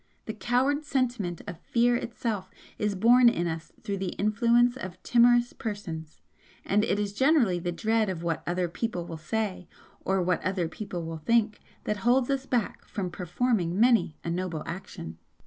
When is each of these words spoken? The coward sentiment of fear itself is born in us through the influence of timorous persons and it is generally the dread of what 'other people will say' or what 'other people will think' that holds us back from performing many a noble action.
The 0.25 0.33
coward 0.33 0.83
sentiment 0.83 1.43
of 1.45 1.59
fear 1.59 1.95
itself 1.95 2.49
is 2.79 2.95
born 2.95 3.29
in 3.29 3.45
us 3.45 3.71
through 3.83 3.99
the 3.99 4.13
influence 4.15 4.75
of 4.75 4.97
timorous 5.03 5.53
persons 5.53 6.21
and 6.65 6.83
it 6.83 6.97
is 6.97 7.13
generally 7.13 7.59
the 7.59 7.71
dread 7.71 8.09
of 8.09 8.23
what 8.23 8.41
'other 8.47 8.67
people 8.67 9.05
will 9.05 9.17
say' 9.19 9.67
or 10.03 10.19
what 10.23 10.41
'other 10.43 10.67
people 10.67 11.05
will 11.05 11.19
think' 11.19 11.59
that 11.83 11.97
holds 11.97 12.31
us 12.31 12.47
back 12.47 12.83
from 12.85 13.11
performing 13.11 13.79
many 13.79 14.17
a 14.23 14.31
noble 14.31 14.63
action. 14.65 15.19